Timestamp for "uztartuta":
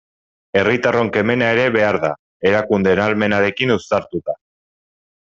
3.75-4.37